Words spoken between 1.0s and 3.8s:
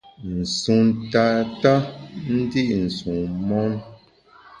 tata ndi’ nsun mon.